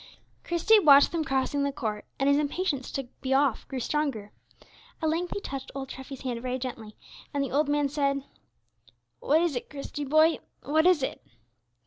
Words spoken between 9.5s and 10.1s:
it, Christie,